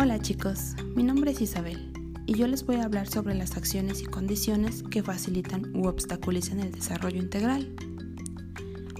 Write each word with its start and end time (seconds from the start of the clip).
Hola 0.00 0.20
chicos, 0.20 0.76
mi 0.94 1.02
nombre 1.02 1.32
es 1.32 1.40
Isabel 1.40 1.92
y 2.24 2.34
yo 2.34 2.46
les 2.46 2.64
voy 2.64 2.76
a 2.76 2.84
hablar 2.84 3.08
sobre 3.08 3.34
las 3.34 3.56
acciones 3.56 4.00
y 4.00 4.04
condiciones 4.04 4.84
que 4.84 5.02
facilitan 5.02 5.74
u 5.74 5.88
obstaculizan 5.88 6.60
el 6.60 6.70
desarrollo 6.70 7.20
integral. 7.20 7.74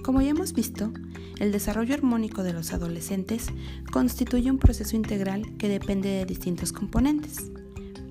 Como 0.03 0.21
ya 0.21 0.31
hemos 0.31 0.51
visto, 0.51 0.91
el 1.39 1.53
desarrollo 1.53 1.93
armónico 1.93 2.43
de 2.43 2.51
los 2.51 2.73
adolescentes 2.73 3.47
constituye 3.93 4.51
un 4.51 4.57
proceso 4.57 4.97
integral 4.97 5.55
que 5.57 5.69
depende 5.69 6.09
de 6.09 6.25
distintos 6.25 6.73
componentes. 6.73 7.49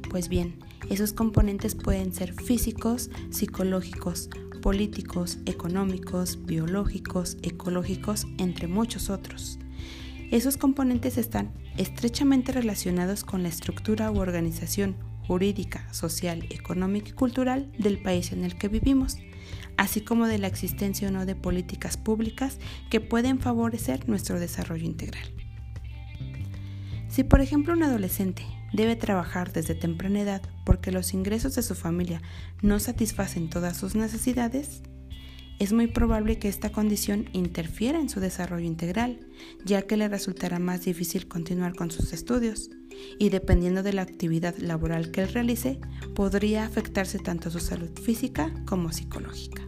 Pues 0.08 0.30
bien, 0.30 0.58
esos 0.88 1.12
componentes 1.12 1.74
pueden 1.74 2.14
ser 2.14 2.32
físicos, 2.32 3.10
psicológicos, 3.28 4.30
políticos, 4.62 5.36
económicos, 5.44 6.42
biológicos, 6.46 7.36
ecológicos, 7.42 8.26
entre 8.38 8.66
muchos 8.66 9.10
otros. 9.10 9.58
Esos 10.30 10.58
componentes 10.58 11.16
están 11.16 11.54
estrechamente 11.78 12.52
relacionados 12.52 13.24
con 13.24 13.42
la 13.42 13.48
estructura 13.48 14.10
u 14.10 14.18
organización 14.18 14.94
jurídica, 15.26 15.90
social, 15.92 16.46
económica 16.50 17.08
y 17.08 17.12
cultural 17.12 17.72
del 17.78 18.02
país 18.02 18.32
en 18.32 18.44
el 18.44 18.58
que 18.58 18.68
vivimos, 18.68 19.16
así 19.78 20.02
como 20.02 20.26
de 20.26 20.38
la 20.38 20.46
existencia 20.46 21.08
o 21.08 21.10
no 21.10 21.24
de 21.24 21.34
políticas 21.34 21.96
públicas 21.96 22.58
que 22.90 23.00
pueden 23.00 23.38
favorecer 23.38 24.06
nuestro 24.06 24.38
desarrollo 24.38 24.84
integral. 24.84 25.24
Si 27.08 27.24
por 27.24 27.40
ejemplo 27.40 27.72
un 27.72 27.82
adolescente 27.82 28.44
debe 28.74 28.96
trabajar 28.96 29.52
desde 29.54 29.74
temprana 29.74 30.20
edad 30.20 30.42
porque 30.66 30.92
los 30.92 31.14
ingresos 31.14 31.54
de 31.54 31.62
su 31.62 31.74
familia 31.74 32.20
no 32.60 32.78
satisfacen 32.80 33.48
todas 33.48 33.78
sus 33.78 33.94
necesidades, 33.94 34.82
es 35.58 35.72
muy 35.72 35.88
probable 35.88 36.38
que 36.38 36.48
esta 36.48 36.70
condición 36.70 37.28
interfiera 37.32 37.98
en 37.98 38.08
su 38.08 38.20
desarrollo 38.20 38.66
integral, 38.66 39.20
ya 39.64 39.82
que 39.82 39.96
le 39.96 40.08
resultará 40.08 40.58
más 40.58 40.84
difícil 40.84 41.26
continuar 41.26 41.74
con 41.74 41.90
sus 41.90 42.12
estudios 42.12 42.70
y 43.18 43.30
dependiendo 43.30 43.82
de 43.82 43.92
la 43.92 44.02
actividad 44.02 44.56
laboral 44.58 45.10
que 45.10 45.22
él 45.22 45.32
realice, 45.32 45.80
podría 46.14 46.64
afectarse 46.64 47.18
tanto 47.18 47.50
su 47.50 47.58
salud 47.58 47.90
física 48.00 48.52
como 48.66 48.92
psicológica. 48.92 49.62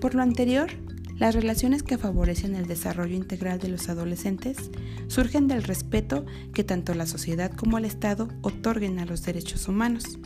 Por 0.00 0.14
lo 0.14 0.22
anterior, 0.22 0.70
las 1.16 1.34
relaciones 1.34 1.82
que 1.82 1.96
favorecen 1.96 2.54
el 2.54 2.66
desarrollo 2.66 3.14
integral 3.14 3.58
de 3.58 3.68
los 3.68 3.88
adolescentes 3.88 4.70
surgen 5.06 5.48
del 5.48 5.62
respeto 5.62 6.26
que 6.52 6.64
tanto 6.64 6.92
la 6.92 7.06
sociedad 7.06 7.52
como 7.52 7.78
el 7.78 7.84
Estado 7.84 8.28
otorguen 8.42 8.98
a 8.98 9.06
los 9.06 9.22
derechos 9.22 9.68
humanos 9.68 10.18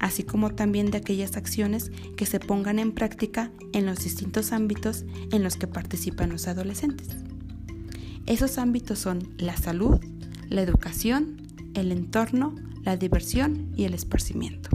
así 0.00 0.24
como 0.24 0.50
también 0.54 0.90
de 0.90 0.98
aquellas 0.98 1.36
acciones 1.36 1.92
que 2.16 2.26
se 2.26 2.40
pongan 2.40 2.78
en 2.78 2.92
práctica 2.92 3.52
en 3.72 3.86
los 3.86 4.02
distintos 4.02 4.50
ámbitos 4.52 5.04
en 5.30 5.44
los 5.44 5.56
que 5.56 5.68
participan 5.68 6.30
los 6.30 6.48
adolescentes. 6.48 7.08
Esos 8.26 8.58
ámbitos 8.58 8.98
son 8.98 9.34
la 9.38 9.56
salud, 9.56 10.00
la 10.48 10.62
educación, 10.62 11.36
el 11.74 11.92
entorno, 11.92 12.54
la 12.82 12.96
diversión 12.96 13.72
y 13.76 13.84
el 13.84 13.94
esparcimiento. 13.94 14.70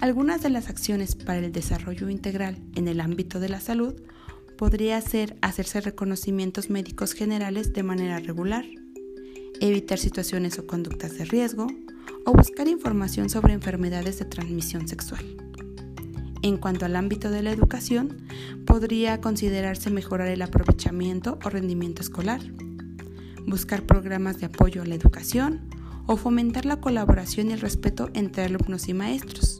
Algunas 0.00 0.42
de 0.42 0.50
las 0.50 0.68
acciones 0.68 1.14
para 1.14 1.38
el 1.38 1.52
desarrollo 1.52 2.10
integral 2.10 2.58
en 2.74 2.88
el 2.88 3.00
ámbito 3.00 3.40
de 3.40 3.48
la 3.48 3.60
salud 3.60 3.94
podría 4.58 5.00
ser 5.00 5.36
hacerse 5.40 5.80
reconocimientos 5.80 6.68
médicos 6.68 7.12
generales 7.12 7.72
de 7.72 7.82
manera 7.84 8.18
regular, 8.18 8.64
evitar 9.60 9.98
situaciones 9.98 10.58
o 10.58 10.66
conductas 10.66 11.16
de 11.16 11.24
riesgo, 11.24 11.68
o 12.24 12.32
buscar 12.32 12.68
información 12.68 13.28
sobre 13.28 13.52
enfermedades 13.52 14.18
de 14.18 14.24
transmisión 14.24 14.88
sexual. 14.88 15.24
En 16.42 16.58
cuanto 16.58 16.84
al 16.84 16.96
ámbito 16.96 17.30
de 17.30 17.42
la 17.42 17.52
educación, 17.52 18.26
podría 18.66 19.20
considerarse 19.20 19.90
mejorar 19.90 20.28
el 20.28 20.42
aprovechamiento 20.42 21.38
o 21.44 21.48
rendimiento 21.48 22.02
escolar, 22.02 22.40
buscar 23.46 23.84
programas 23.84 24.40
de 24.40 24.46
apoyo 24.46 24.82
a 24.82 24.86
la 24.86 24.94
educación 24.94 25.62
o 26.06 26.16
fomentar 26.16 26.66
la 26.66 26.80
colaboración 26.80 27.48
y 27.48 27.54
el 27.54 27.60
respeto 27.60 28.10
entre 28.12 28.44
alumnos 28.44 28.88
y 28.88 28.94
maestros. 28.94 29.58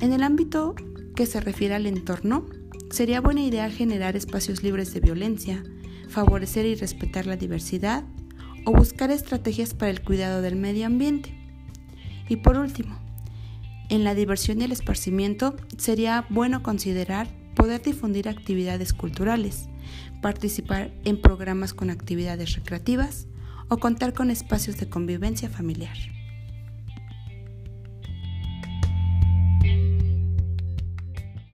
En 0.00 0.12
el 0.12 0.22
ámbito 0.22 0.74
que 1.14 1.26
se 1.26 1.40
refiere 1.40 1.74
al 1.74 1.86
entorno, 1.86 2.46
sería 2.90 3.20
buena 3.20 3.42
idea 3.42 3.70
generar 3.70 4.16
espacios 4.16 4.62
libres 4.62 4.94
de 4.94 5.00
violencia, 5.00 5.62
favorecer 6.08 6.64
y 6.64 6.74
respetar 6.74 7.26
la 7.26 7.36
diversidad 7.36 8.04
o 8.68 8.70
buscar 8.70 9.10
estrategias 9.10 9.72
para 9.72 9.90
el 9.90 10.02
cuidado 10.02 10.42
del 10.42 10.54
medio 10.54 10.84
ambiente. 10.84 11.34
Y 12.28 12.36
por 12.36 12.58
último, 12.58 12.98
en 13.88 14.04
la 14.04 14.14
diversión 14.14 14.60
y 14.60 14.64
el 14.64 14.72
esparcimiento 14.72 15.56
sería 15.78 16.26
bueno 16.28 16.62
considerar 16.62 17.28
poder 17.54 17.80
difundir 17.80 18.28
actividades 18.28 18.92
culturales, 18.92 19.70
participar 20.20 20.92
en 21.06 21.18
programas 21.18 21.72
con 21.72 21.88
actividades 21.88 22.56
recreativas 22.56 23.26
o 23.68 23.78
contar 23.78 24.12
con 24.12 24.30
espacios 24.30 24.76
de 24.76 24.90
convivencia 24.90 25.48
familiar. 25.48 25.96